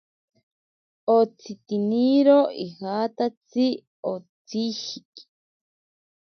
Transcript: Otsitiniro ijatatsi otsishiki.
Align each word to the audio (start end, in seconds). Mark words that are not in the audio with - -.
Otsitiniro 1.17 2.37
ijatatsi 2.65 3.65
otsishiki. 4.13 5.23